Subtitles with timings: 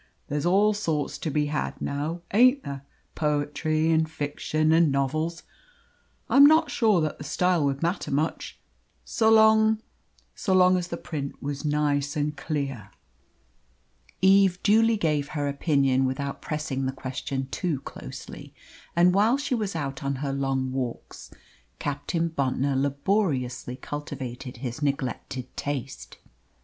[0.29, 5.43] There's all sorts to be had now, ain't there poetry and fiction and novels?
[6.27, 8.59] I am not sure that the style would matter much,
[9.05, 9.79] so long
[10.33, 12.89] so long as the print was nice and clear."
[14.23, 18.55] Eve duly gave her opinion without pressing the question too closely,
[18.95, 21.29] and while she was out on her long walks
[21.77, 26.17] Captain Bontnor laboriously cultivated his neglected taste.